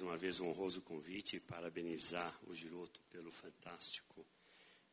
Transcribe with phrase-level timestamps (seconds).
[0.00, 4.26] mais uma vez um honroso convite e parabenizar o Giroto pelo fantástico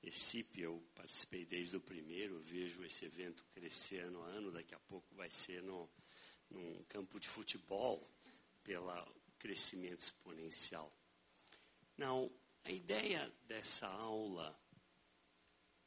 [0.04, 0.62] ECIP.
[0.62, 5.16] Eu participei desde o primeiro, vejo esse evento crescer ano a ano, daqui a pouco
[5.16, 5.90] vai ser no,
[6.50, 8.06] num campo de futebol,
[8.64, 8.92] pelo
[9.40, 10.92] crescimento exponencial.
[11.96, 12.30] Não,
[12.66, 14.60] a ideia dessa aula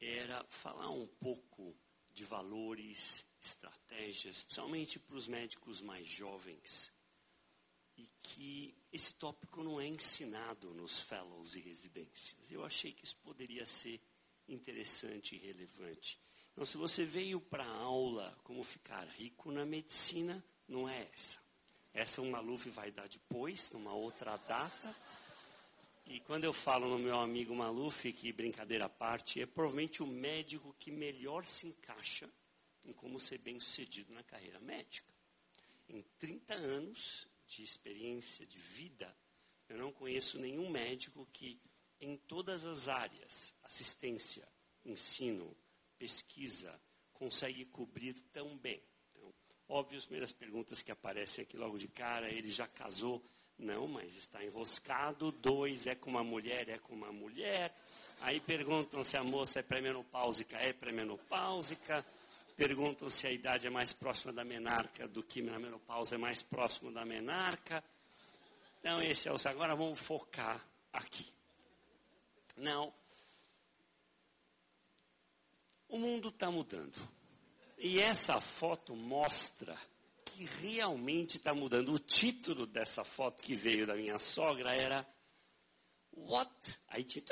[0.00, 1.76] era falar um pouco
[2.10, 6.90] de valores, estratégias, principalmente para os médicos mais jovens,
[8.22, 12.50] que esse tópico não é ensinado nos fellows e residências.
[12.50, 14.00] Eu achei que isso poderia ser
[14.48, 16.18] interessante e relevante.
[16.52, 21.38] Então, se você veio para a aula como ficar rico na medicina, não é essa.
[21.92, 24.94] Essa o Maluf vai dar depois, numa outra data.
[26.06, 30.06] E quando eu falo no meu amigo Maluf, que brincadeira à parte, é provavelmente o
[30.06, 32.28] médico que melhor se encaixa
[32.86, 35.12] em como ser bem sucedido na carreira médica.
[35.88, 39.14] Em 30 anos de experiência de vida,
[39.68, 41.60] eu não conheço nenhum médico que,
[42.00, 44.48] em todas as áreas, assistência,
[44.84, 45.56] ensino,
[45.98, 46.80] pesquisa,
[47.12, 48.80] consegue cobrir tão bem.
[49.10, 49.34] Então,
[49.68, 53.22] óbvio, as primeiras perguntas que aparecem aqui logo de cara, ele já casou
[53.58, 55.30] não, mas está enroscado.
[55.32, 57.76] Dois, é com uma mulher, é com uma mulher.
[58.20, 62.06] Aí perguntam se a moça é pré-menopáusica, é pré-menopáusica.
[62.60, 66.42] Perguntam se a idade é mais próxima da menarca do que na menopausa é mais
[66.42, 67.82] próximo da menarca.
[68.78, 69.36] Então, esse é o.
[69.48, 71.32] Agora vamos focar aqui.
[72.58, 72.92] Não.
[75.88, 76.98] O mundo está mudando.
[77.78, 79.74] E essa foto mostra
[80.26, 81.94] que realmente está mudando.
[81.94, 85.06] O título dessa foto que veio da minha sogra era
[86.12, 86.78] What?
[86.88, 87.24] Aí tinha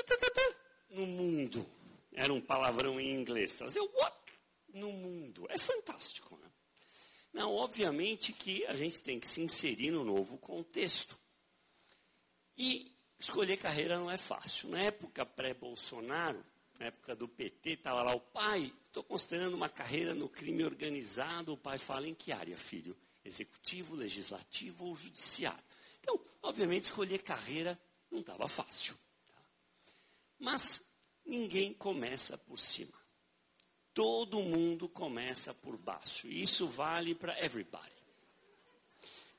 [0.89, 1.67] no mundo.
[2.15, 3.56] Era um palavrão em inglês.
[3.56, 4.17] Trazia What?
[4.69, 5.47] No mundo.
[5.48, 6.50] É fantástico, né?
[7.33, 11.19] Não, obviamente que a gente tem que se inserir no novo contexto.
[12.56, 14.69] E escolher carreira não é fácil.
[14.70, 16.44] Na época pré-Bolsonaro,
[16.78, 21.53] na época do PT, estava lá o pai, estou considerando uma carreira no crime organizado.
[21.53, 22.97] O pai fala, em que área, filho?
[23.25, 25.62] Executivo, legislativo ou judiciário?
[26.00, 27.78] Então, obviamente, escolher carreira
[28.10, 28.97] não estava fácil.
[29.26, 29.43] Tá?
[30.38, 30.82] Mas
[31.25, 32.97] ninguém começa por cima.
[33.98, 36.28] Todo mundo começa por baixo.
[36.28, 37.91] Isso vale para everybody.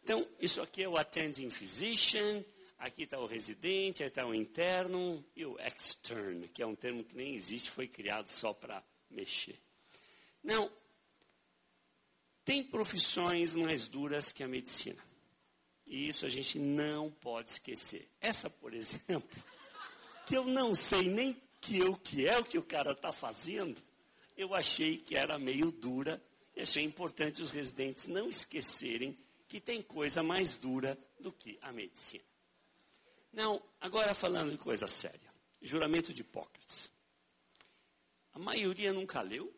[0.04, 2.44] Então, isso aqui é o attending physician,
[2.78, 7.04] Aqui está o residente, aí está o interno e o extern, que é um termo
[7.04, 9.60] que nem existe, foi criado só para mexer.
[10.42, 10.70] Não,
[12.44, 15.02] tem profissões mais duras que a medicina.
[15.86, 18.10] E isso a gente não pode esquecer.
[18.20, 19.30] Essa, por exemplo,
[20.26, 23.89] que eu não sei nem que que é o que o cara está fazendo,
[24.40, 26.24] eu achei que era meio dura
[26.56, 29.20] e achei importante os residentes não esquecerem
[29.50, 32.24] que tem coisa mais dura do que a medicina.
[33.34, 35.30] Não, agora falando de coisa séria.
[35.62, 36.90] Juramento de Hipócrates.
[38.32, 39.54] A maioria nunca leu,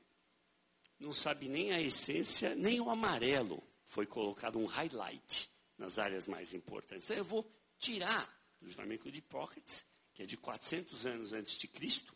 [1.00, 3.62] não sabe nem a essência, nem o amarelo.
[3.86, 5.48] Foi colocado um highlight
[5.78, 7.06] nas áreas mais importantes.
[7.06, 7.48] Então, eu vou
[7.78, 8.28] tirar
[8.60, 12.16] do juramento de Hipócrates, que é de 400 anos antes de Cristo,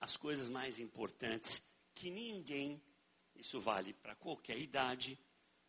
[0.00, 1.62] as coisas mais importantes
[1.94, 2.80] que ninguém,
[3.34, 5.18] isso vale para qualquer idade,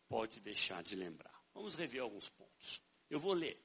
[0.08, 1.34] pode deixar de lembrar.
[1.54, 2.82] Vamos rever alguns pontos.
[3.08, 3.60] Eu vou ler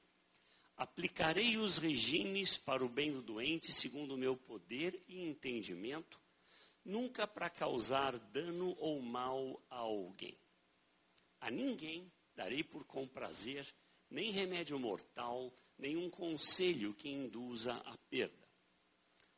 [0.76, 6.20] Aplicarei os regimes para o bem do doente, segundo o meu poder e entendimento,
[6.84, 10.38] nunca para causar dano ou mal a alguém.
[11.40, 13.66] A ninguém darei por comprazer
[14.10, 18.46] nem remédio mortal, nenhum conselho que induza a perda.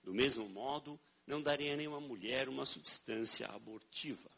[0.03, 4.29] Do mesmo modo, não darei a nenhuma mulher uma substância abortiva.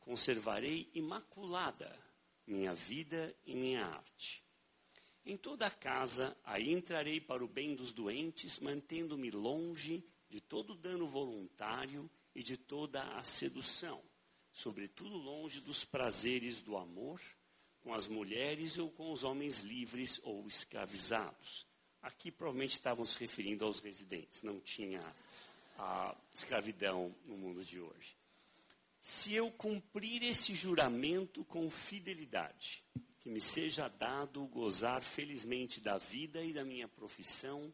[0.00, 1.94] Conservarei imaculada
[2.46, 4.42] minha vida e minha arte
[5.28, 10.74] em toda a casa, aí entrarei para o bem dos doentes, mantendo-me longe de todo
[10.74, 14.02] dano voluntário e de toda a sedução,
[14.50, 17.20] sobretudo longe dos prazeres do amor,
[17.82, 21.66] com as mulheres ou com os homens livres ou escravizados.
[22.00, 25.02] Aqui provavelmente estavam se referindo aos residentes, não tinha
[25.78, 28.16] a escravidão no mundo de hoje.
[29.00, 32.84] Se eu cumprir esse juramento com fidelidade,
[33.20, 37.72] que me seja dado gozar felizmente da vida e da minha profissão,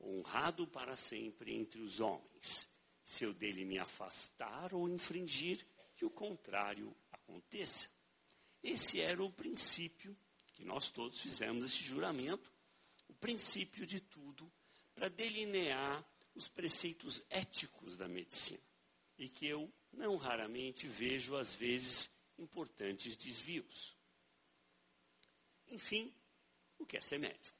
[0.00, 2.68] honrado para sempre entre os homens.
[3.04, 7.88] Se eu dele me afastar ou infringir, que o contrário aconteça.
[8.62, 10.16] Esse era o princípio
[10.54, 12.52] que nós todos fizemos esse juramento,
[13.08, 14.50] o princípio de tudo,
[14.94, 16.04] para delinear
[16.34, 18.62] os preceitos éticos da medicina.
[19.18, 23.96] E que eu não raramente vejo, às vezes, importantes desvios.
[25.68, 26.12] Enfim,
[26.78, 27.58] o que é ser médico.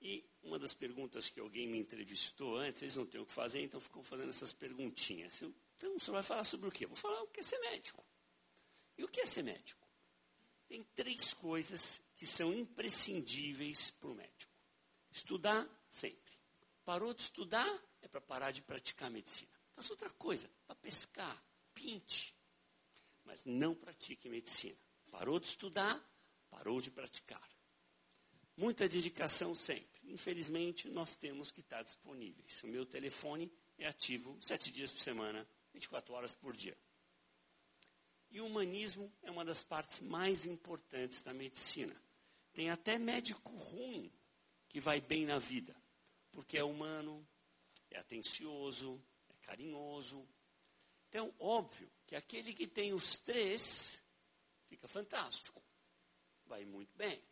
[0.00, 3.62] E uma das perguntas que alguém me entrevistou antes, eles não têm o que fazer,
[3.62, 5.42] então ficou fazendo essas perguntinhas.
[5.76, 6.86] Então, você vai falar sobre o quê?
[6.86, 8.04] Vou falar o que é ser médico.
[8.96, 9.86] E o que é ser médico?
[10.66, 14.52] Tem três coisas que são imprescindíveis para o médico.
[15.10, 16.29] Estudar sempre.
[16.90, 17.72] Parou de estudar,
[18.02, 19.52] é para parar de praticar medicina.
[19.76, 21.40] Faça outra coisa, para pescar,
[21.72, 22.34] pinte.
[23.24, 24.76] Mas não pratique medicina.
[25.08, 26.04] Parou de estudar,
[26.50, 27.48] parou de praticar.
[28.56, 30.00] Muita dedicação sempre.
[30.02, 32.60] Infelizmente, nós temos que estar disponíveis.
[32.64, 33.48] O meu telefone
[33.78, 36.76] é ativo sete dias por semana, 24 horas por dia.
[38.32, 41.94] E o humanismo é uma das partes mais importantes da medicina.
[42.52, 44.12] Tem até médico ruim
[44.68, 45.79] que vai bem na vida,
[46.32, 47.26] porque é humano,
[47.90, 50.26] é atencioso, é carinhoso.
[51.08, 54.02] Então, óbvio que aquele que tem os três
[54.68, 55.62] fica fantástico,
[56.46, 57.22] vai muito bem.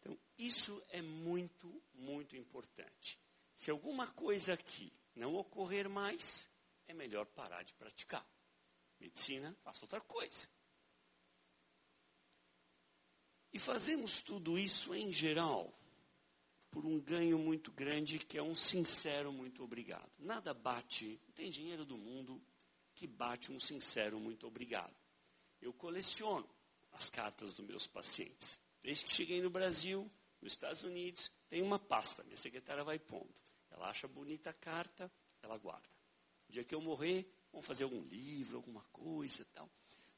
[0.00, 3.18] Então, isso é muito, muito importante.
[3.54, 6.48] Se alguma coisa aqui não ocorrer mais,
[6.86, 8.26] é melhor parar de praticar.
[8.98, 10.48] Medicina, faça outra coisa.
[13.52, 15.72] E fazemos tudo isso em geral
[16.70, 20.10] por um ganho muito grande que é um sincero muito obrigado.
[20.18, 22.40] Nada bate, não tem dinheiro do mundo
[22.94, 24.94] que bate um sincero muito obrigado.
[25.60, 26.48] Eu coleciono
[26.92, 28.60] as cartas dos meus pacientes.
[28.80, 30.10] Desde que cheguei no Brasil,
[30.40, 33.34] nos Estados Unidos, tem uma pasta, minha secretária vai pondo.
[33.70, 35.10] Ela acha bonita a carta,
[35.42, 35.88] ela guarda.
[36.48, 39.68] O dia que eu morrer, vamos fazer algum livro, alguma coisa tal.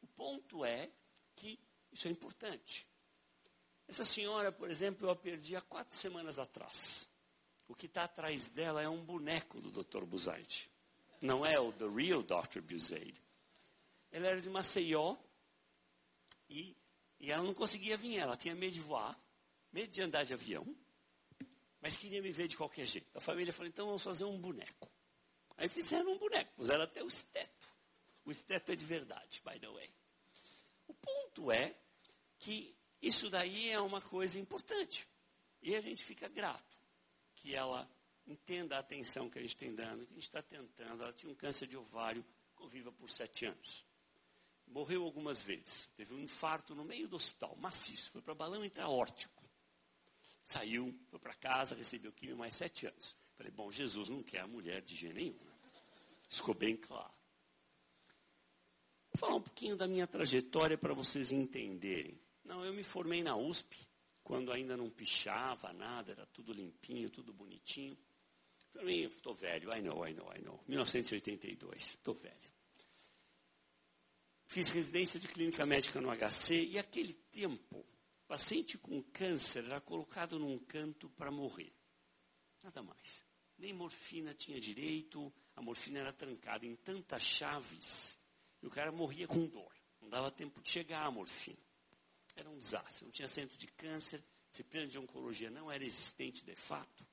[0.03, 0.91] O ponto é
[1.37, 1.58] que
[1.93, 2.87] isso é importante.
[3.91, 7.11] Essa senhora, por exemplo, eu a perdi há quatro semanas atrás.
[7.67, 10.05] O que está atrás dela é um boneco do Dr.
[10.05, 10.71] Buzaide.
[11.21, 12.61] Não é o The Real Dr.
[12.61, 13.21] Buzaide.
[14.13, 15.17] Ela era de Maceió
[16.49, 16.77] e,
[17.19, 18.19] e ela não conseguia vir.
[18.19, 19.21] Ela tinha medo de voar,
[19.73, 20.65] medo de andar de avião,
[21.81, 23.19] mas queria me ver de qualquer jeito.
[23.19, 24.89] A família falou, então vamos fazer um boneco.
[25.57, 27.67] Aí fizeram um boneco, puseram até o esteto.
[28.25, 29.93] O esteto é de verdade, by the way.
[30.87, 31.75] O ponto é
[32.39, 35.08] que isso daí é uma coisa importante.
[35.62, 36.79] E a gente fica grato
[37.35, 37.91] que ela
[38.26, 41.02] entenda a atenção que a gente tem dando, que a gente está tentando.
[41.02, 42.25] Ela tinha um câncer de ovário,
[42.55, 43.87] conviva por sete anos.
[44.67, 45.91] Morreu algumas vezes.
[45.97, 48.11] Teve um infarto no meio do hospital, maciço.
[48.11, 49.43] Foi para balão intraórtico.
[50.43, 53.14] Saiu, foi para casa, recebeu químio mais sete anos.
[53.37, 55.38] Falei, bom, Jesus não quer a mulher de jeito nenhum.
[56.29, 57.12] Isso ficou bem claro.
[59.12, 62.20] Vou falar um pouquinho da minha trajetória para vocês entenderem.
[62.45, 63.77] Não, eu me formei na USP,
[64.23, 67.97] quando ainda não pichava nada, era tudo limpinho, tudo bonitinho.
[68.73, 70.63] Formei, estou velho, I know, I know, I know.
[70.69, 72.51] 1982, estou velho.
[74.47, 77.87] Fiz residência de clínica médica no HC e aquele tempo,
[78.27, 81.73] paciente com câncer era colocado num canto para morrer.
[82.63, 83.25] Nada mais.
[83.57, 88.19] Nem morfina tinha direito, a morfina era trancada em tantas chaves
[88.63, 89.73] e o cara morria com dor.
[90.01, 91.69] Não dava tempo de chegar à morfina.
[92.41, 93.05] Era um desastre.
[93.05, 97.07] Não tinha centro de câncer, disciplina de oncologia não era existente de fato.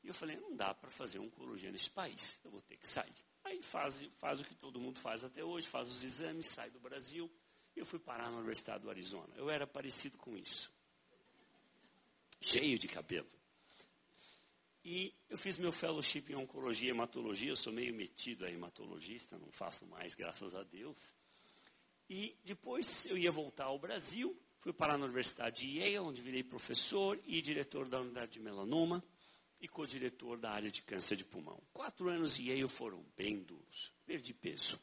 [0.00, 3.12] E eu falei, não dá para fazer oncologia nesse país, eu vou ter que sair.
[3.44, 6.78] Aí faz, faz o que todo mundo faz até hoje, faz os exames, sai do
[6.78, 7.28] Brasil.
[7.74, 9.34] E eu fui parar na Universidade do Arizona.
[9.36, 10.72] Eu era parecido com isso.
[12.40, 13.28] Cheio de cabelo.
[14.84, 17.50] E eu fiz meu fellowship em oncologia e hematologia.
[17.50, 21.12] Eu sou meio metido a hematologista, não faço mais, graças a Deus.
[22.08, 26.42] E depois eu ia voltar ao Brasil, fui parar na Universidade de Yale, onde virei
[26.42, 29.04] professor e diretor da unidade de melanoma
[29.60, 31.60] e co-diretor da área de câncer de pulmão.
[31.72, 34.80] Quatro anos em Yale foram bem duros, perdi peso.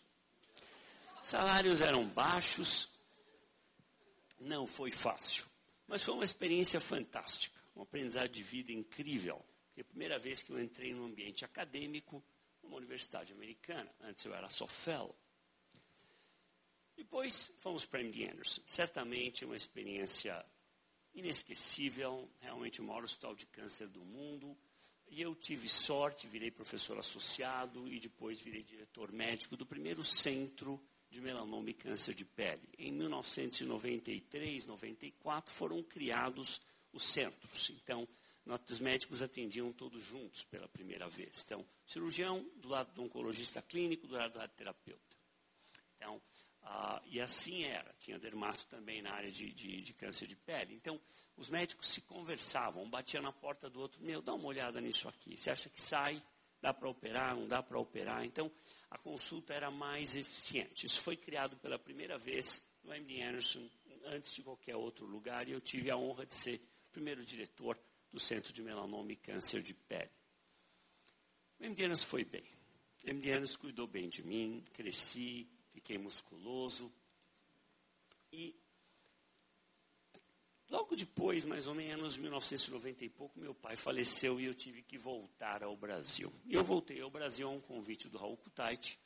[1.23, 2.89] Salários eram baixos,
[4.39, 5.45] não foi fácil,
[5.87, 9.43] mas foi uma experiência fantástica, um aprendizado de vida incrível.
[9.73, 12.23] Foi a primeira vez que eu entrei num ambiente acadêmico
[12.61, 13.91] numa universidade americana.
[14.01, 15.15] Antes eu era só fellow.
[16.95, 18.61] Depois fomos para MD Anderson.
[18.65, 20.43] Certamente uma experiência
[21.13, 24.57] inesquecível, realmente o maior hospital de câncer do mundo.
[25.07, 30.81] E eu tive sorte, virei professor associado e depois virei diretor médico do primeiro centro
[31.09, 32.67] de melanoma e câncer de pele.
[32.77, 36.59] Em 1993, 94 foram criados
[36.91, 37.69] os centros.
[37.69, 38.07] Então,
[38.45, 41.43] nossos médicos atendiam todos juntos pela primeira vez.
[41.45, 45.15] Então, cirurgião do lado do oncologista clínico, do lado do terapeuta.
[45.95, 46.21] Então,
[46.67, 47.93] ah, e assim era.
[47.99, 50.73] Tinha dermato também na área de, de, de, câncer de pele.
[50.73, 50.99] Então,
[51.37, 54.03] os médicos se conversavam, um batia na porta do outro.
[54.03, 55.37] Meu, dá uma olhada nisso aqui.
[55.37, 56.21] Você acha que sai?
[56.59, 57.35] Dá para operar?
[57.35, 58.25] Não dá para operar?
[58.25, 58.51] Então,
[58.89, 60.87] a consulta era mais eficiente.
[60.87, 63.69] Isso foi criado pela primeira vez no MD Anderson
[64.05, 67.77] antes de qualquer outro lugar, e eu tive a honra de ser o primeiro diretor
[68.11, 70.11] do Centro de Melanoma e Câncer de Pele.
[71.59, 72.45] O MD foi bem.
[73.03, 76.91] O MD cuidou bem de mim, cresci, fiquei musculoso.
[78.31, 78.55] E
[80.69, 84.97] logo depois, mais ou menos, 1990 e pouco, meu pai faleceu e eu tive que
[84.97, 86.33] voltar ao Brasil.
[86.45, 88.97] E eu voltei ao Brasil a um convite do Raul Kutaiti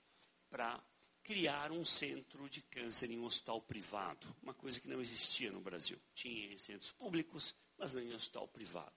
[0.47, 0.81] para
[1.23, 5.59] criar um centro de câncer em um hospital privado, uma coisa que não existia no
[5.59, 5.99] Brasil.
[6.13, 8.93] Tinha centros públicos, mas não em hospital privado.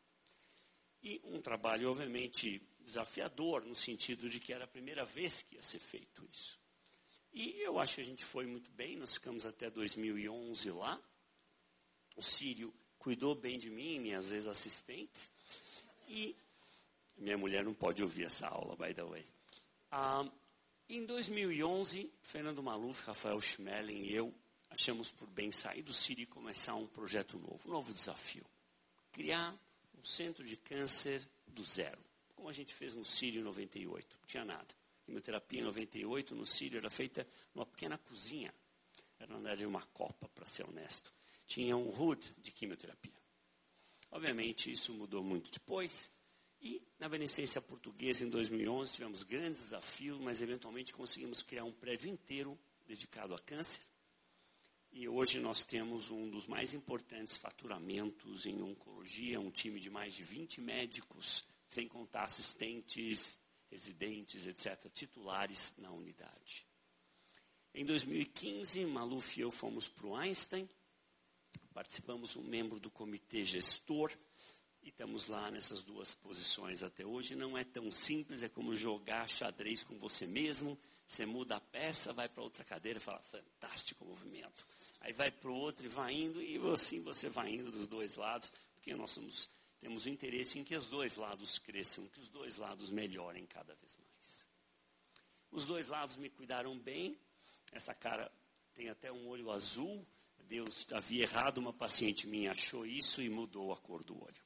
[1.02, 5.62] E um trabalho, obviamente, desafiador, no sentido de que era a primeira vez que ia
[5.62, 6.61] ser feito isso.
[7.32, 11.00] E eu acho que a gente foi muito bem, nós ficamos até 2011 lá.
[12.16, 15.30] O Sírio cuidou bem de mim, minhas ex-assistentes.
[16.08, 16.36] E
[17.16, 19.26] minha mulher não pode ouvir essa aula, by the way.
[19.90, 20.30] Ah,
[20.88, 24.34] em 2011, Fernando Maluf, Rafael Schmeling e eu
[24.70, 28.44] achamos por bem sair do Sírio e começar um projeto novo, um novo desafio.
[29.10, 29.56] Criar
[29.98, 31.98] um centro de câncer do zero,
[32.34, 34.81] como a gente fez no Sírio em 98, não tinha nada.
[35.04, 38.54] Quimioterapia em 98 no Sírio era feita numa pequena cozinha,
[39.18, 41.12] era na verdade uma copa, para ser honesto.
[41.46, 43.12] Tinha um hood de quimioterapia.
[44.10, 46.10] Obviamente isso mudou muito depois,
[46.62, 52.08] e na Beneficência Portuguesa, em 2011, tivemos grandes desafios, mas eventualmente conseguimos criar um prédio
[52.08, 52.56] inteiro
[52.86, 53.82] dedicado a câncer.
[54.92, 60.14] E hoje nós temos um dos mais importantes faturamentos em oncologia, um time de mais
[60.14, 63.40] de 20 médicos, sem contar assistentes,
[63.72, 66.66] residentes, etc., titulares na unidade.
[67.74, 70.68] Em 2015, Maluf e eu fomos para o Einstein,
[71.72, 74.12] participamos um membro do comitê gestor,
[74.82, 77.34] e estamos lá nessas duas posições até hoje.
[77.34, 80.78] Não é tão simples, é como jogar xadrez com você mesmo.
[81.06, 84.66] Você muda a peça, vai para outra cadeira e fala, fantástico movimento.
[85.00, 88.16] Aí vai para o outro e vai indo, e assim você vai indo dos dois
[88.16, 89.48] lados, porque nós somos,
[89.82, 93.98] temos interesse em que os dois lados cresçam, que os dois lados melhorem cada vez
[93.98, 94.48] mais.
[95.50, 97.18] Os dois lados me cuidaram bem,
[97.72, 98.30] essa cara
[98.74, 100.06] tem até um olho azul,
[100.44, 104.42] Deus havia errado, uma paciente minha achou isso e mudou a cor do olho.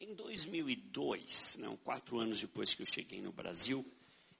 [0.00, 3.84] Em 2002, não, quatro anos depois que eu cheguei no Brasil,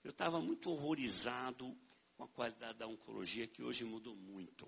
[0.03, 1.77] eu estava muito horrorizado
[2.17, 4.67] com a qualidade da oncologia, que hoje mudou muito.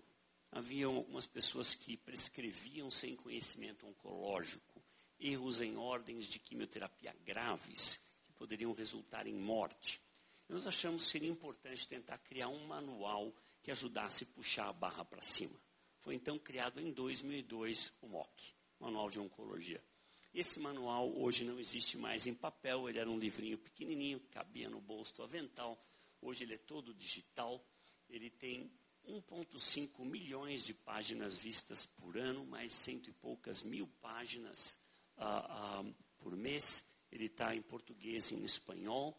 [0.56, 4.82] Havia algumas pessoas que prescreviam sem conhecimento oncológico,
[5.20, 10.00] erros em ordens de quimioterapia graves, que poderiam resultar em morte.
[10.48, 15.04] Nós achamos que seria importante tentar criar um manual que ajudasse a puxar a barra
[15.04, 15.60] para cima.
[15.98, 19.84] Foi então criado em 2002 o MOC, Manual de Oncologia.
[20.32, 24.80] Esse manual hoje não existe mais em papel, ele era um livrinho pequenininho, cabia no
[24.80, 25.78] bolso do avental.
[26.22, 27.62] Hoje ele é todo digital,
[28.08, 28.72] ele tem
[29.08, 34.80] 1,5 milhões de páginas vistas por ano, mais cento e poucas mil páginas
[35.16, 35.84] ah, ah,
[36.18, 36.84] por mês.
[37.10, 39.16] Ele está em português e em espanhol.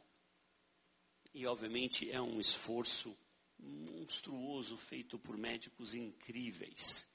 [1.34, 3.18] E, obviamente, é um esforço
[3.58, 7.08] monstruoso feito por médicos incríveis,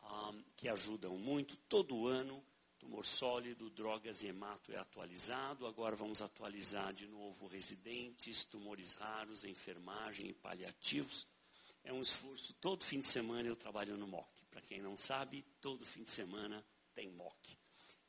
[0.00, 1.56] ah, que ajudam muito.
[1.68, 2.44] Todo ano
[2.84, 5.66] tumor sólido, drogas e hemato é atualizado.
[5.66, 11.26] Agora vamos atualizar de novo residentes, tumores raros, enfermagem e paliativos.
[11.84, 12.54] É um esforço.
[12.54, 14.28] Todo fim de semana eu trabalho no MOC.
[14.50, 16.64] Para quem não sabe, todo fim de semana
[16.94, 17.58] tem MOC.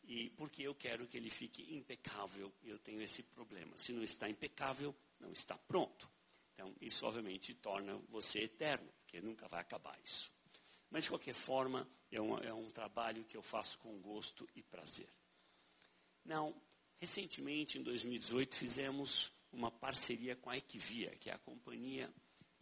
[0.08, 3.78] E porque eu quero que ele fique impecável, eu tenho esse problema.
[3.78, 6.10] Se não está impecável, não está pronto.
[6.54, 10.32] Então, isso obviamente torna você eterno, porque nunca vai acabar isso.
[10.90, 14.64] Mas, de qualquer forma, é um, é um trabalho que eu faço com gosto e
[14.64, 15.10] prazer.
[16.24, 16.56] Não,
[16.98, 22.14] recentemente, em 2018, fizemos uma parceria com a Equivia, que é a companhia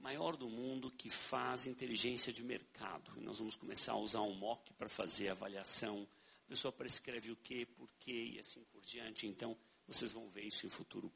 [0.03, 3.11] maior do mundo que faz inteligência de mercado.
[3.17, 6.07] E nós vamos começar a usar um mock para fazer avaliação.
[6.45, 9.25] A pessoa prescreve o quê, por quê e assim por diante.
[9.25, 9.57] Então,
[9.87, 11.11] vocês vão ver isso em futuro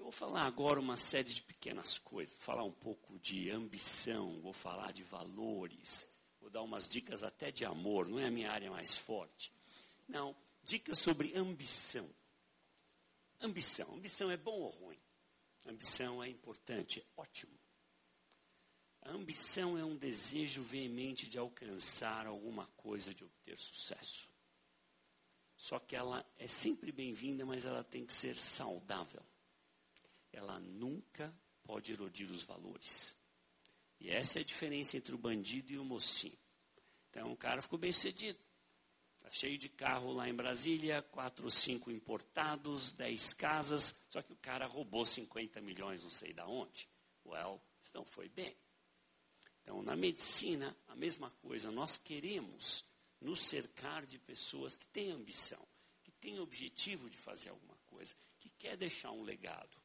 [0.00, 4.40] eu vou falar agora uma série de pequenas coisas, vou falar um pouco de ambição,
[4.40, 6.08] vou falar de valores,
[6.40, 9.52] vou dar umas dicas até de amor, não é a minha área mais forte.
[10.08, 12.08] Não, dicas sobre ambição.
[13.42, 14.98] Ambição, ambição é bom ou ruim?
[15.66, 17.58] Ambição é importante, é ótimo.
[19.02, 24.28] A ambição é um desejo veemente de alcançar alguma coisa, de obter sucesso.
[25.56, 29.22] Só que ela é sempre bem-vinda, mas ela tem que ser saudável
[30.32, 33.16] ela nunca pode erodir os valores.
[33.98, 36.38] E essa é a diferença entre o bandido e o mocinho.
[37.10, 38.38] Então o cara ficou bem cedido.
[39.30, 44.36] Cheio de carro lá em Brasília, quatro ou cinco importados, dez casas, só que o
[44.36, 46.88] cara roubou 50 milhões, não sei da onde.
[47.24, 48.56] Well, então foi bem.
[49.62, 51.70] Então, na medicina, a mesma coisa.
[51.70, 52.84] Nós queremos
[53.20, 55.64] nos cercar de pessoas que têm ambição,
[56.02, 59.76] que têm objetivo de fazer alguma coisa, que quer deixar um legado,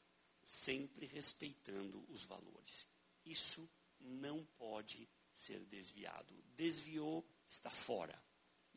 [0.43, 2.87] sempre respeitando os valores.
[3.25, 6.33] Isso não pode ser desviado.
[6.55, 8.19] Desviou, está fora.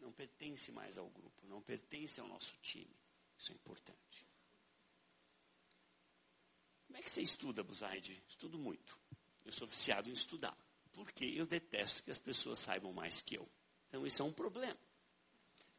[0.01, 2.97] Não pertence mais ao grupo, não pertence ao nosso time.
[3.37, 4.27] Isso é importante.
[6.87, 8.23] Como é que você estuda, Buzaide?
[8.29, 8.99] Estudo muito.
[9.45, 10.57] Eu sou viciado em estudar
[10.99, 13.49] porque eu detesto que as pessoas saibam mais que eu.
[13.89, 14.77] Então, isso é um problema.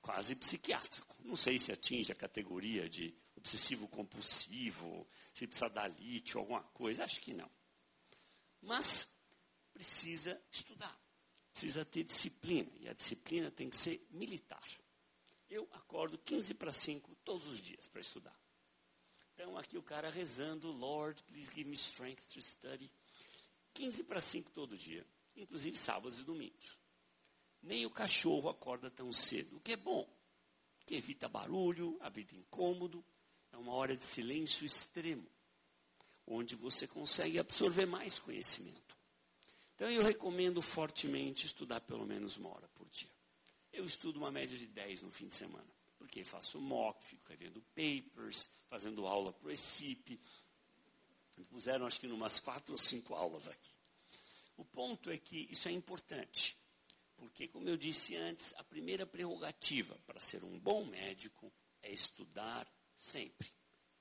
[0.02, 1.14] Quase psiquiátrico.
[1.20, 7.04] Não sei se atinge a categoria de obsessivo compulsivo, se precisa dar lítio, alguma coisa.
[7.04, 7.52] Acho que não.
[8.62, 9.10] Mas
[9.74, 10.98] precisa estudar.
[11.52, 12.72] Precisa ter disciplina.
[12.80, 14.64] E a disciplina tem que ser militar.
[15.50, 18.40] Eu acordo 15 para 5 todos os dias para estudar.
[19.34, 22.92] Então, aqui o cara rezando, Lord, please give me strength to study.
[23.74, 26.78] 15 para 5 todo dia, inclusive sábados e domingos.
[27.62, 30.08] Nem o cachorro acorda tão cedo, o que é bom,
[30.86, 33.04] que evita barulho, a vida incômodo,
[33.52, 35.26] é uma hora de silêncio extremo,
[36.26, 38.89] onde você consegue absorver mais conhecimento.
[39.80, 43.10] Então eu recomendo fortemente estudar pelo menos uma hora por dia.
[43.72, 47.62] Eu estudo uma média de 10 no fim de semana, porque faço mock, fico revendo
[47.74, 50.20] papers, fazendo aula para o ECIP,
[51.50, 53.72] puseram, acho que, umas quatro ou cinco aulas aqui.
[54.58, 56.58] O ponto é que isso é importante,
[57.16, 62.70] porque, como eu disse antes, a primeira prerrogativa para ser um bom médico é estudar
[62.98, 63.50] sempre.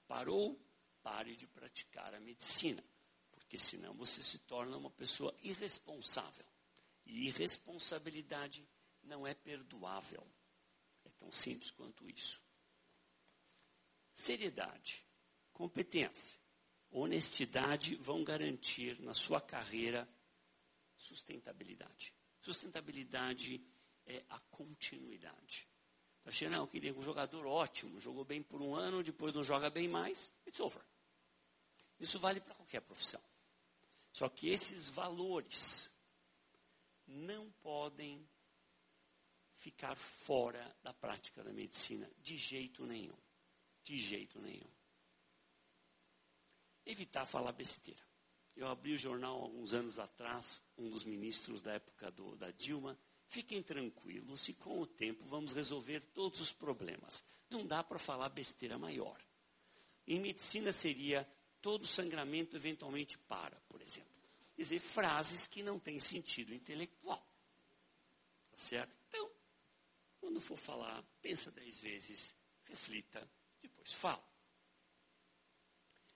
[0.08, 0.60] Parou,
[1.04, 2.82] pare de praticar a medicina,
[3.48, 6.44] porque senão você se torna uma pessoa irresponsável.
[7.06, 8.68] E irresponsabilidade
[9.02, 10.22] não é perdoável.
[11.02, 12.42] É tão simples quanto isso.
[14.12, 15.02] Seriedade,
[15.50, 16.38] competência
[16.90, 20.08] honestidade vão garantir na sua carreira
[20.96, 22.14] sustentabilidade.
[22.40, 23.62] Sustentabilidade
[24.06, 25.68] é a continuidade.
[26.22, 29.44] Tá achando, não, eu queria um jogador ótimo, jogou bem por um ano, depois não
[29.44, 30.82] joga bem mais, it's over.
[32.00, 33.27] Isso vale para qualquer profissão.
[34.18, 35.92] Só que esses valores
[37.06, 38.28] não podem
[39.54, 43.16] ficar fora da prática da medicina de jeito nenhum.
[43.84, 44.78] De jeito nenhum
[46.88, 48.02] evitar falar besteira.
[48.56, 52.98] Eu abri o jornal alguns anos atrás, um dos ministros da época do, da Dilma.
[53.28, 57.22] Fiquem tranquilos e com o tempo vamos resolver todos os problemas.
[57.50, 59.22] Não dá para falar besteira maior.
[60.06, 61.28] Em medicina seria
[61.68, 64.08] todo sangramento eventualmente para, por exemplo.
[64.56, 67.22] Dizer, frases que não têm sentido intelectual.
[68.50, 68.96] Tá certo?
[69.06, 69.30] Então,
[70.18, 74.26] quando for falar, pensa dez vezes, reflita, depois fala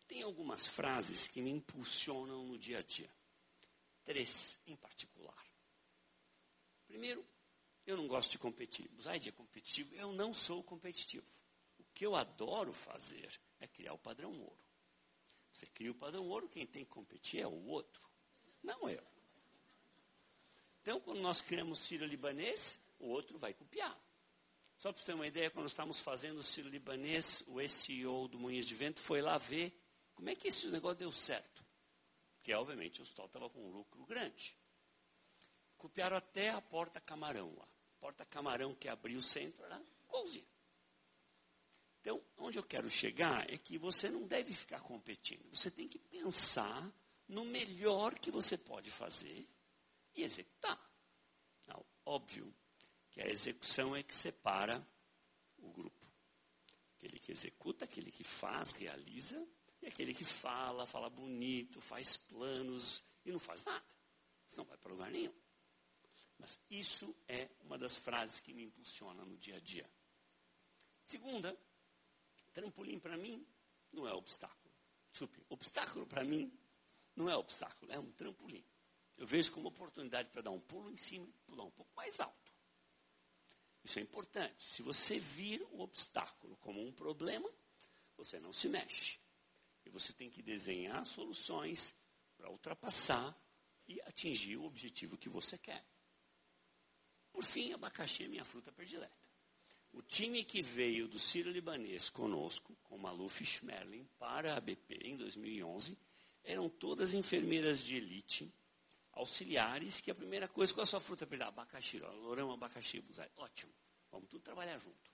[0.09, 3.11] tem algumas frases que me impulsionam no dia a dia.
[4.05, 5.43] Três em particular.
[6.87, 7.27] Primeiro,
[7.87, 8.91] eu não gosto de competir.
[9.01, 9.95] Zaid é competitivo.
[9.95, 11.27] Eu não sou competitivo.
[11.79, 14.72] O que eu adoro fazer é criar o padrão ouro.
[15.53, 18.09] Você cria o padrão ouro, quem tem que competir é o outro,
[18.63, 19.05] não eu.
[20.81, 23.97] Então, quando nós criamos sírio-libanês, o outro vai copiar.
[24.79, 28.67] Só para você ter uma ideia, quando estávamos fazendo o sírio-libanês, o SEO do Moinhos
[28.67, 29.79] de Vento foi lá ver
[30.15, 31.65] como é que esse negócio deu certo?
[32.37, 34.57] Porque, obviamente, o hospital estava com um lucro grande.
[35.79, 37.69] Copiaram até a porta camarão lá.
[38.01, 40.52] Porta camarão que abriu o centro era igualzinho.
[42.03, 45.49] Então, onde eu quero chegar é que você não deve ficar competindo.
[45.55, 46.93] Você tem que pensar
[47.29, 49.49] no melhor que você pode fazer
[50.13, 50.79] e executar.
[51.69, 52.53] Não, óbvio
[53.09, 54.85] que a execução é que separa
[55.59, 56.07] o grupo.
[56.97, 59.47] Aquele que executa, aquele que faz, realiza,
[59.81, 63.87] e aquele que fala, fala bonito, faz planos e não faz nada.
[64.49, 65.35] Isso não vai para lugar nenhum.
[66.37, 69.89] Mas isso é uma das frases que me impulsiona no dia a dia.
[71.05, 71.57] Segunda,
[72.53, 73.47] trampolim para mim
[73.93, 74.73] não é obstáculo.
[75.11, 76.53] Desculpe, obstáculo para mim
[77.15, 78.65] não é obstáculo, é um trampolim.
[79.17, 82.19] Eu vejo como oportunidade para dar um pulo em cima e pular um pouco mais
[82.19, 82.53] alto.
[83.85, 84.65] Isso é importante.
[84.65, 87.49] Se você vir o obstáculo como um problema,
[88.17, 89.19] você não se mexe.
[89.85, 91.95] E você tem que desenhar soluções
[92.37, 93.37] para ultrapassar
[93.87, 95.85] e atingir o objetivo que você quer.
[97.33, 99.22] Por fim, abacaxi é minha fruta predileta.
[99.93, 105.17] O time que veio do Ciro Libanês conosco, com Maluf Schmerlin, para a BP em
[105.17, 105.99] 2011,
[106.45, 108.53] eram todas enfermeiras de elite,
[109.13, 111.51] auxiliares, que a primeira coisa, qual é a sua fruta predileta?
[111.51, 113.05] Abacaxi, lourão, abacaxi,
[113.37, 113.73] ótimo,
[114.11, 115.13] vamos tudo trabalhar junto.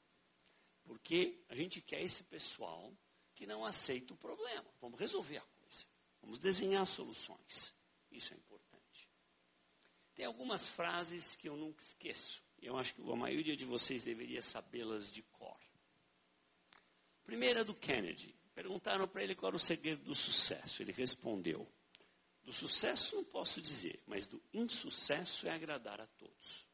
[0.85, 2.93] Porque a gente quer esse pessoal
[3.35, 4.65] que não aceita o problema.
[4.81, 5.85] Vamos resolver a coisa.
[6.23, 7.75] Vamos desenhar soluções.
[8.11, 9.11] Isso é importante.
[10.15, 12.43] Tem algumas frases que eu nunca esqueço.
[12.61, 15.59] Eu acho que a maioria de vocês deveria sabê-las de cor.
[17.25, 18.35] Primeira do Kennedy.
[18.55, 20.83] Perguntaram para ele qual era o segredo do sucesso.
[20.83, 21.71] Ele respondeu:
[22.43, 26.67] Do sucesso não posso dizer, mas do insucesso é agradar a todos.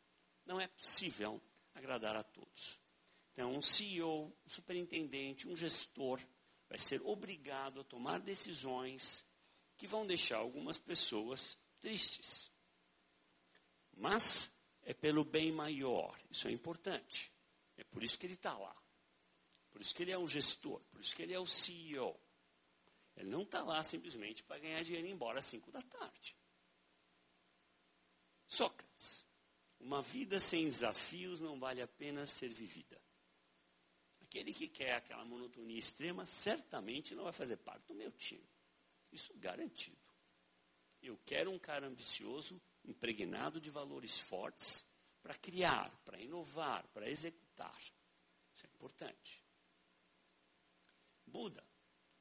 [0.46, 1.42] Não é possível
[1.74, 2.80] agradar a todos.
[3.32, 6.20] Então, um CEO, um superintendente, um gestor
[6.68, 9.26] vai ser obrigado a tomar decisões
[9.76, 12.50] que vão deixar algumas pessoas tristes.
[13.92, 14.53] Mas
[14.84, 17.32] é pelo bem maior, isso é importante.
[17.76, 18.74] É por isso que ele está lá.
[19.70, 22.18] Por isso que ele é um gestor, por isso que ele é o CEO.
[23.16, 26.36] Ele não está lá simplesmente para ganhar dinheiro e ir embora às 5 da tarde.
[28.46, 29.24] Sócrates.
[29.80, 33.00] Uma vida sem desafios não vale a pena ser vivida.
[34.22, 38.48] Aquele que quer aquela monotonia extrema certamente não vai fazer parte do meu time.
[39.12, 39.98] Isso garantido.
[41.02, 44.86] Eu quero um cara ambicioso, impregnado de valores fortes,
[45.22, 47.78] para criar, para inovar, para executar.
[48.52, 49.42] Isso é importante.
[51.26, 51.66] Buda.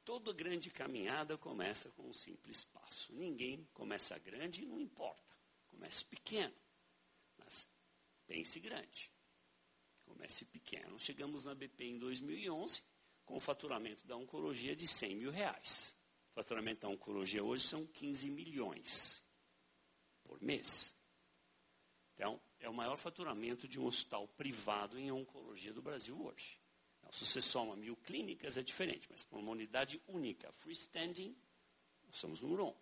[0.05, 3.13] Toda grande caminhada começa com um simples passo.
[3.13, 5.37] Ninguém começa grande e não importa.
[5.67, 6.53] Comece pequeno.
[7.37, 7.67] Mas
[8.27, 9.11] pense grande.
[10.03, 10.99] Comece pequeno.
[10.99, 12.83] Chegamos na BP em 2011
[13.25, 15.95] com o faturamento da oncologia de 100 mil reais.
[16.31, 19.22] O faturamento da oncologia hoje são 15 milhões
[20.33, 20.95] por mês.
[22.15, 26.59] Então, é o maior faturamento de um hospital privado em oncologia do Brasil hoje.
[27.11, 31.35] Se você soma mil clínicas, é diferente, mas para uma unidade única, freestanding,
[32.07, 32.75] nós somos número um.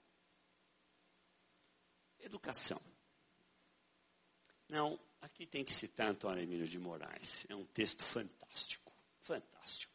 [2.19, 2.81] Educação.
[4.69, 7.45] Não, aqui tem que citar Antônio Emílio de Moraes.
[7.49, 9.93] É um texto fantástico, fantástico.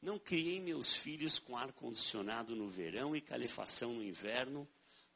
[0.00, 4.66] Não criei meus filhos com ar-condicionado no verão e calefação no inverno,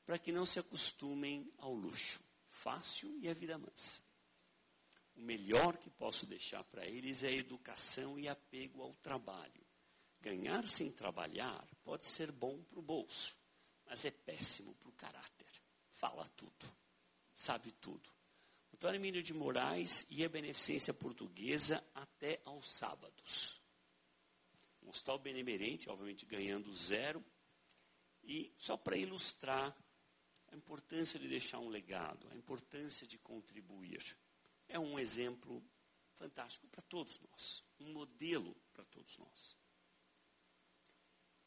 [0.04, 2.22] para que não se acostumem ao luxo
[2.54, 4.00] fácil e à vida mansa.
[5.14, 9.64] O melhor que posso deixar para eles é educação e apego ao trabalho.
[10.20, 13.36] Ganhar sem trabalhar pode ser bom para o bolso,
[13.84, 15.62] mas é péssimo para o caráter.
[15.90, 16.66] Fala tudo,
[17.34, 18.08] sabe tudo.
[18.72, 23.60] Antônio Emílio de Moraes e a Beneficência Portuguesa até aos sábados.
[24.82, 27.24] Um hospital benemerente, obviamente ganhando zero.
[28.22, 29.76] E só para ilustrar
[30.54, 34.16] a importância de deixar um legado, a importância de contribuir
[34.68, 35.60] é um exemplo
[36.12, 39.56] fantástico para todos nós, um modelo para todos nós.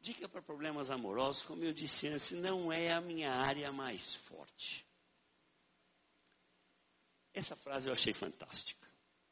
[0.01, 4.85] Dica para problemas amorosos, como eu disse antes, não é a minha área mais forte.
[7.33, 8.85] Essa frase eu achei fantástica.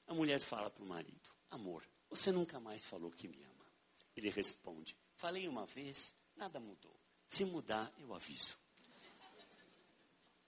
[0.08, 3.66] A mulher fala para o marido: Amor, você nunca mais falou que me ama.
[4.16, 6.98] Ele responde: Falei uma vez, nada mudou.
[7.28, 8.65] Se mudar, eu aviso.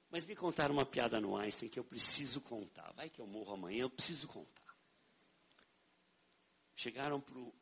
[0.10, 2.92] Mas me contaram uma piada no Einstein que eu preciso contar.
[2.94, 4.68] Vai que eu morro amanhã, eu preciso contar.
[6.76, 7.54] Chegaram para o.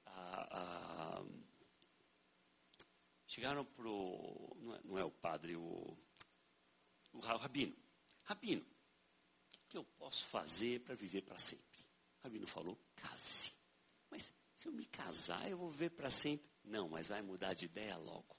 [3.25, 4.57] Chegaram para o.
[4.59, 5.97] Não, é, não é o padre, o.
[7.13, 7.75] O Rabino.
[8.23, 11.79] Rabino, o que, eu posso fazer para viver para sempre?
[12.19, 13.53] O Rabino falou: case.
[14.11, 16.49] Mas se eu me casar, eu vou viver para sempre.
[16.63, 18.35] Não, mas vai mudar de ideia logo.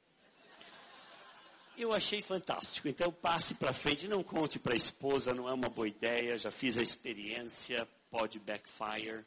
[1.77, 2.89] Eu achei fantástico.
[2.89, 6.51] Então passe para frente, não conte para a esposa, não é uma boa ideia, já
[6.51, 9.25] fiz a experiência, pode backfire.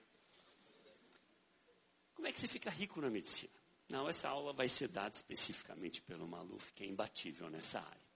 [2.16, 3.54] Como é que você fica rico na medicina?
[3.90, 8.10] Não, essa aula vai ser dada especificamente pelo Maluf, que é imbatível nessa área.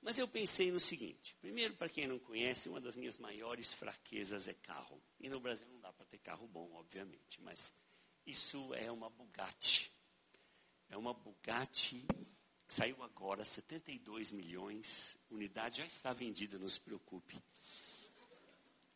[0.00, 4.46] Mas eu pensei no seguinte: primeiro, para quem não conhece, uma das minhas maiores fraquezas
[4.46, 5.00] é carro.
[5.18, 7.72] E no Brasil não dá para ter carro bom, obviamente, mas
[8.26, 9.90] isso é uma Bugatti.
[10.90, 12.06] É uma Bugatti
[12.68, 17.42] Saiu agora 72 milhões, unidade já está vendida, não se preocupe.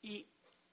[0.05, 0.27] E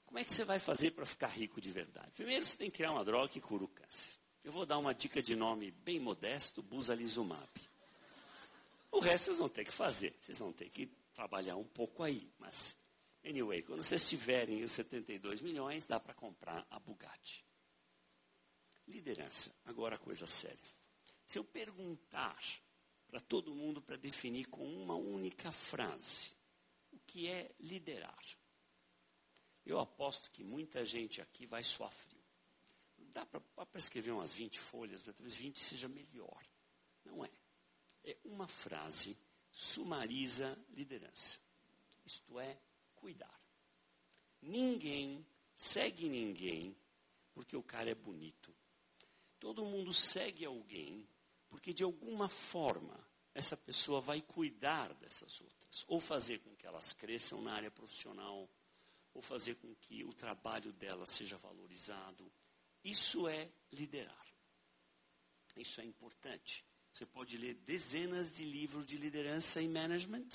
[0.05, 2.11] como é que você vai fazer para ficar rico de verdade?
[2.11, 4.11] Primeiro você tem que criar uma droga que cura o câncer.
[4.43, 7.49] Eu vou dar uma dica de nome bem modesto, Buzalizumab.
[8.91, 12.29] O resto vocês vão ter que fazer, vocês vão ter que trabalhar um pouco aí.
[12.37, 12.75] Mas,
[13.23, 17.45] anyway, quando vocês tiverem os 72 milhões, dá para comprar a Bugatti.
[18.89, 20.57] Liderança, agora coisa séria.
[21.25, 22.37] Se eu perguntar
[23.09, 26.31] para todo mundo para definir com uma única frase
[26.91, 28.23] o que é liderar.
[29.65, 32.19] Eu aposto que muita gente aqui vai frio.
[32.97, 33.41] Dá para
[33.75, 36.43] escrever umas 20 folhas, talvez 20 seja melhor.
[37.03, 37.31] Não é.
[38.03, 39.17] É uma frase
[39.51, 41.39] sumariza liderança.
[42.05, 42.57] Isto é,
[42.95, 43.39] cuidar.
[44.41, 46.75] Ninguém segue ninguém
[47.33, 48.55] porque o cara é bonito.
[49.39, 51.07] Todo mundo segue alguém
[51.49, 52.97] porque de alguma forma
[53.33, 55.85] essa pessoa vai cuidar dessas outras.
[55.87, 58.49] ou fazer com que elas cresçam na área profissional,
[59.13, 62.31] ou fazer com que o trabalho delas seja valorizado.
[62.83, 64.27] Isso é liderar.
[65.55, 66.65] Isso é importante.
[66.91, 70.27] Você pode ler dezenas de livros de liderança e management,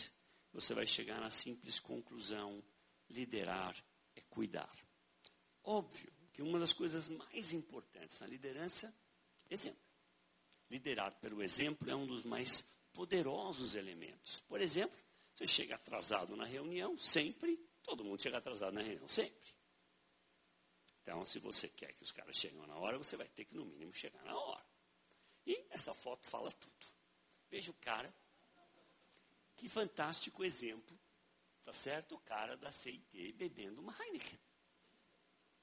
[0.53, 2.63] você vai chegar na simples conclusão:
[3.11, 3.77] liderar
[4.15, 4.73] é cuidar.
[5.63, 8.95] Óbvio que uma das coisas mais importantes na liderança,
[9.51, 9.84] exemplo.
[10.71, 14.41] Liderar pelo exemplo é um dos mais poderosos elementos.
[14.41, 14.99] Por exemplo,
[15.35, 19.53] você chega atrasado na reunião, sempre, todo mundo chega atrasado na reunião, sempre.
[21.03, 23.65] Então, se você quer que os caras cheguem na hora, você vai ter que, no
[23.65, 24.65] mínimo, chegar na hora.
[25.47, 26.87] E essa foto fala tudo.
[27.51, 28.13] Veja o cara.
[29.57, 30.99] Que fantástico exemplo.
[31.63, 32.15] Tá certo?
[32.15, 34.39] O cara da CIT bebendo uma Heineken.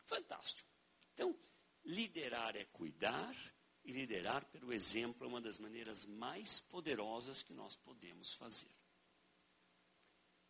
[0.06, 0.70] Fantástico.
[1.14, 1.36] Então,
[1.84, 3.36] liderar é cuidar,
[3.84, 8.72] e liderar pelo exemplo é uma das maneiras mais poderosas que nós podemos fazer.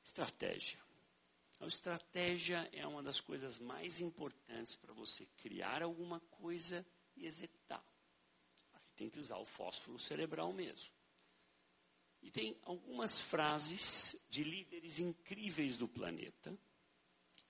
[0.04, 0.80] Estratégia.
[1.60, 7.86] A estratégia é uma das coisas mais importantes para você criar alguma coisa e executar.
[8.74, 10.94] Aí tem que usar o fósforo cerebral mesmo.
[12.22, 16.58] E tem algumas frases de líderes incríveis do planeta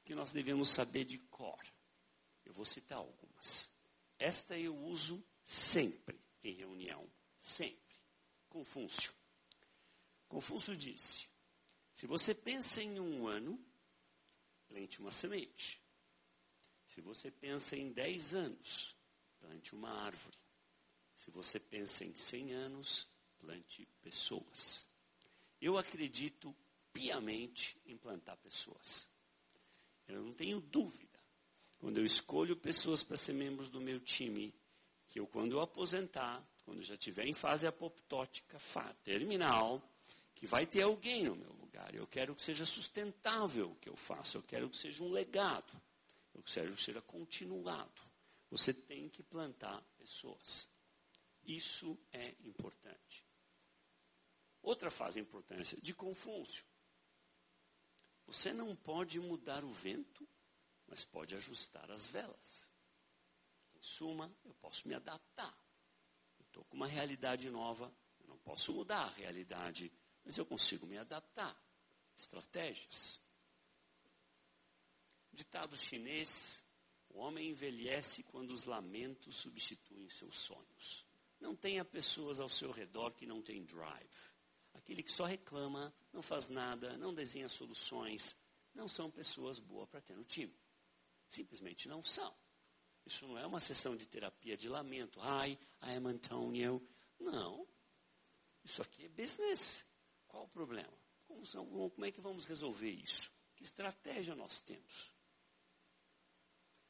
[0.03, 1.61] que nós devemos saber de cor.
[2.45, 3.71] Eu vou citar algumas.
[4.17, 7.05] Esta eu uso sempre em reunião,
[7.37, 7.97] sempre.
[8.47, 9.13] Confúcio.
[10.29, 11.27] Confúcio disse:
[11.93, 13.61] se você pensa em um ano,
[14.69, 15.81] plante uma semente.
[16.85, 18.95] Se você pensa em 10 anos,
[19.39, 20.37] plante uma árvore.
[21.13, 24.89] Se você pensa em 100 anos, plante pessoas.
[25.59, 26.55] Eu acredito
[26.93, 29.07] piamente em plantar pessoas.
[30.07, 31.19] Eu não tenho dúvida.
[31.77, 34.53] Quando eu escolho pessoas para ser membros do meu time,
[35.11, 38.57] que eu, quando eu aposentar, quando já estiver em fase apoptótica
[39.03, 39.83] terminal,
[40.33, 41.93] que vai ter alguém no meu lugar.
[41.93, 45.73] Eu quero que seja sustentável o que eu faço, eu quero que seja um legado,
[46.33, 48.01] eu quero que seja continuado.
[48.49, 50.69] Você tem que plantar pessoas.
[51.43, 53.25] Isso é importante.
[54.61, 56.63] Outra fase de importância, de Confúcio.
[58.27, 60.25] Você não pode mudar o vento,
[60.87, 62.70] mas pode ajustar as velas.
[63.81, 65.57] Suma, eu posso me adaptar.
[66.39, 69.91] Estou com uma realidade nova, eu não posso mudar a realidade,
[70.23, 71.59] mas eu consigo me adaptar.
[72.15, 73.19] Estratégias.
[75.33, 76.63] Ditado chinês:
[77.09, 81.05] o homem envelhece quando os lamentos substituem seus sonhos.
[81.39, 84.31] Não tenha pessoas ao seu redor que não têm drive.
[84.73, 88.35] Aquele que só reclama, não faz nada, não desenha soluções,
[88.73, 90.55] não são pessoas boas para ter no time.
[91.27, 92.35] Simplesmente não são.
[93.11, 95.19] Isso não é uma sessão de terapia de lamento.
[95.19, 96.81] Hi, I am Antonio.
[97.19, 97.67] Não.
[98.63, 99.85] Isso aqui é business.
[100.29, 100.93] Qual o problema?
[101.27, 103.29] Como, como é que vamos resolver isso?
[103.57, 105.13] Que estratégia nós temos?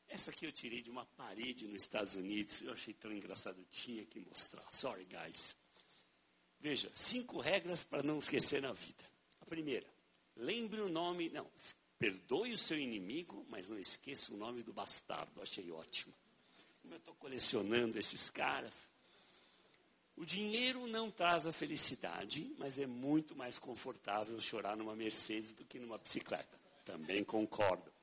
[0.08, 2.62] Essa aqui eu tirei de uma parede nos Estados Unidos.
[2.62, 3.58] Eu achei tão engraçado.
[3.58, 4.72] Eu tinha que mostrar.
[4.72, 5.58] Sorry, guys.
[6.60, 9.04] Veja, cinco regras para não esquecer na vida.
[9.40, 9.92] A primeira,
[10.36, 11.32] lembre o nome.
[11.32, 11.50] Não,
[12.02, 15.40] Perdoe o seu inimigo, mas não esqueça o nome do bastardo.
[15.40, 16.12] Achei ótimo.
[16.82, 18.90] Como eu estou colecionando esses caras.
[20.18, 25.64] O dinheiro não traz a felicidade, mas é muito mais confortável chorar numa Mercedes do
[25.64, 26.60] que numa bicicleta.
[26.84, 27.94] Também concordo.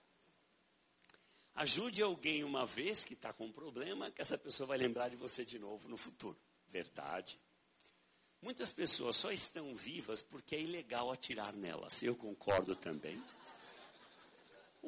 [1.56, 5.16] Ajude alguém uma vez que está com um problema, que essa pessoa vai lembrar de
[5.16, 6.38] você de novo no futuro.
[6.70, 7.36] Verdade.
[8.40, 12.00] Muitas pessoas só estão vivas porque é ilegal atirar nelas.
[12.00, 13.20] Eu concordo também.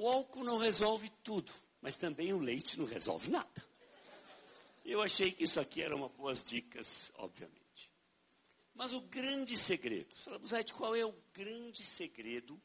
[0.01, 3.69] O álcool não resolve tudo, mas também o leite não resolve nada.
[4.83, 7.93] Eu achei que isso aqui eram uma boas dicas, obviamente.
[8.73, 10.09] Mas o grande segredo,
[10.47, 12.59] Zete, qual é o grande segredo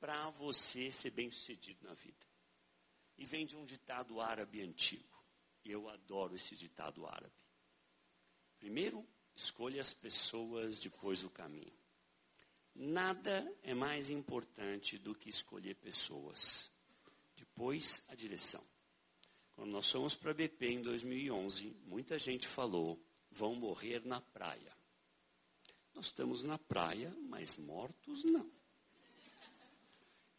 [0.00, 2.26] para você ser bem-sucedido na vida?
[3.18, 5.22] E vem de um ditado árabe antigo.
[5.62, 7.36] Eu adoro esse ditado árabe.
[8.58, 11.77] Primeiro, escolha as pessoas, depois o caminho.
[12.80, 16.70] Nada é mais importante do que escolher pessoas.
[17.36, 18.62] Depois, a direção.
[19.56, 22.96] Quando nós fomos para a BP em 2011, muita gente falou:
[23.32, 24.72] vão morrer na praia.
[25.92, 28.48] Nós estamos na praia, mas mortos não.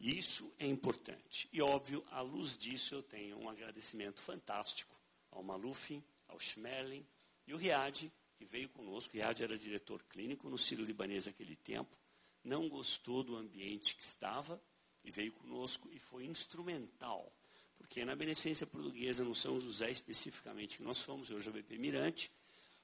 [0.00, 1.46] Isso é importante.
[1.52, 4.98] E óbvio, à luz disso, eu tenho um agradecimento fantástico
[5.30, 7.06] ao Maluf, ao Schmerling
[7.46, 9.14] e o Riad, que veio conosco.
[9.14, 12.00] O Riad era diretor clínico no Ciro Libanês naquele tempo
[12.42, 14.60] não gostou do ambiente que estava
[15.04, 17.32] e veio conosco e foi instrumental.
[17.76, 22.30] Porque na Beneficência Portuguesa, no São José especificamente, que nós fomos, hoje a BP Mirante,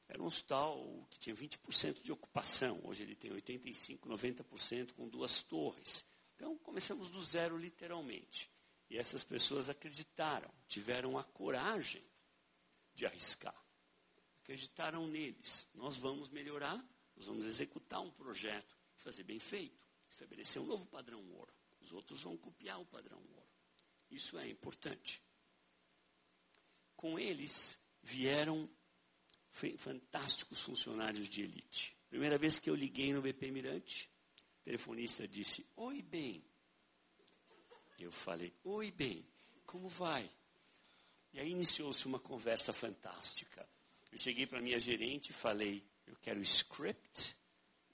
[0.09, 2.81] Era um hospital que tinha 20% de ocupação.
[2.85, 6.05] Hoje ele tem 85%, 90% com duas torres.
[6.37, 8.49] Então, começamos do zero, literalmente.
[8.89, 12.05] E essas pessoas acreditaram, tiveram a coragem
[12.95, 13.55] de arriscar.
[14.43, 15.69] Acreditaram neles.
[15.75, 16.77] Nós vamos melhorar,
[17.17, 18.76] nós vamos executar um projeto,
[19.07, 21.55] fazer bem feito, estabelecer um novo padrão ouro.
[21.81, 23.49] Os outros vão copiar o padrão ouro.
[24.11, 25.23] Isso é importante.
[26.97, 28.69] Com eles vieram
[29.79, 31.97] fantásticos funcionários de elite.
[32.09, 34.11] Primeira vez que eu liguei no BP Mirante,
[34.61, 36.45] o telefonista disse: Oi, bem.
[38.01, 39.25] Eu falei: Oi, bem,
[39.65, 40.29] como vai?
[41.33, 43.69] E aí iniciou-se uma conversa fantástica.
[44.11, 47.37] Eu cheguei para minha gerente e falei: Eu quero o script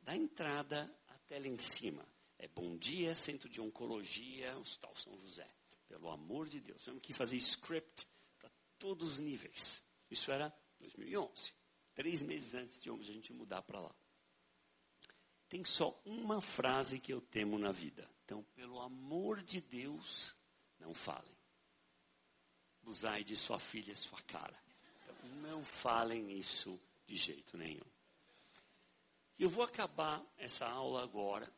[0.00, 0.90] da entrada
[1.38, 2.06] lá em cima.
[2.38, 5.48] É Bom Dia, Centro de Oncologia, Hospital São José.
[5.88, 8.06] Pelo amor de Deus, temos que fazer script
[8.38, 9.82] para todos os níveis.
[10.10, 11.52] Isso era 2011,
[11.94, 13.94] três meses antes de a gente mudar para lá.
[15.48, 18.08] Tem só uma frase que eu temo na vida.
[18.24, 20.34] Então, pelo amor de Deus,
[20.78, 21.36] não falem.
[22.84, 24.58] Usai de sua filha sua cara.
[25.02, 27.84] Então, não falem isso de jeito nenhum.
[29.38, 31.52] Eu vou acabar essa aula agora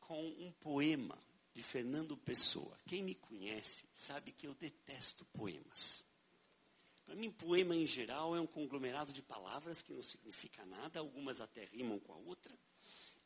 [0.00, 1.18] com um poema
[1.54, 2.76] de Fernando Pessoa.
[2.86, 6.04] Quem me conhece sabe que eu detesto poemas.
[7.04, 11.40] Para mim, poema em geral é um conglomerado de palavras que não significa nada, algumas
[11.40, 12.58] até rimam com a outra,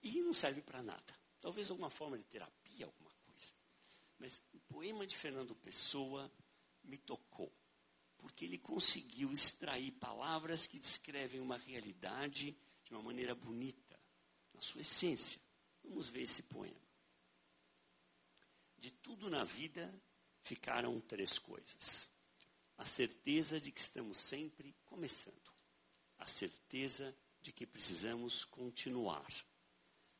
[0.02, 1.14] e não serve para nada.
[1.40, 3.52] Talvez alguma forma de terapia, alguma coisa.
[4.18, 6.30] Mas o poema de Fernando Pessoa
[6.84, 7.52] me tocou,
[8.18, 12.56] porque ele conseguiu extrair palavras que descrevem uma realidade
[12.92, 13.98] de uma maneira bonita,
[14.52, 15.40] na sua essência.
[15.82, 16.76] Vamos ver esse poema.
[18.76, 19.90] De tudo na vida
[20.42, 22.10] ficaram três coisas
[22.76, 25.52] a certeza de que estamos sempre começando,
[26.18, 29.32] a certeza de que precisamos continuar,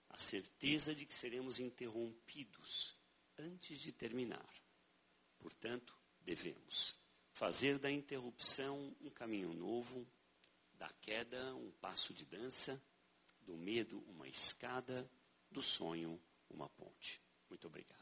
[0.09, 2.97] a certeza de que seremos interrompidos
[3.37, 4.49] antes de terminar.
[5.39, 6.97] Portanto, devemos
[7.33, 10.07] fazer da interrupção um caminho novo,
[10.83, 12.83] da queda um passo de dança,
[13.43, 15.09] do medo uma escada,
[15.49, 17.23] do sonho uma ponte.
[17.49, 18.02] Muito obrigado.